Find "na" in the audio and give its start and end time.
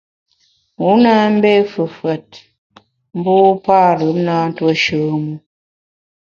1.03-1.13, 4.27-4.35